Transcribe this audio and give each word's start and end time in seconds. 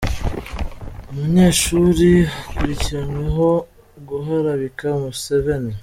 Umunyeshuri 1.11 2.09
akurikiranweho 2.49 3.49
guharabika 4.09 4.87
Museveni 5.01 5.73